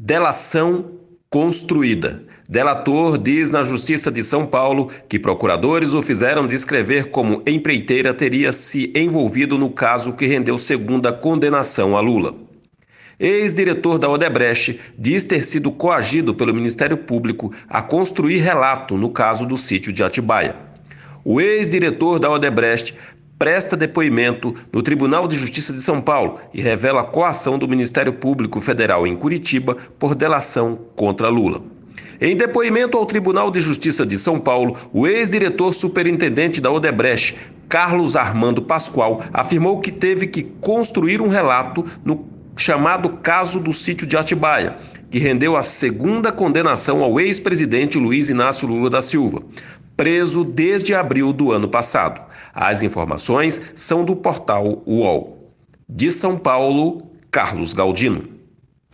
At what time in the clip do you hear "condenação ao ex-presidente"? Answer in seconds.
46.32-47.96